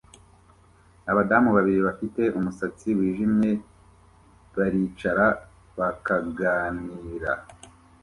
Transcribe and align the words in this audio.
Abadamu 1.11 1.49
babiri 1.57 1.79
bafite 1.87 2.21
umusatsi 2.37 2.87
wijimye 2.97 3.51
baricara 4.57 5.27
bakaganira 5.77 7.33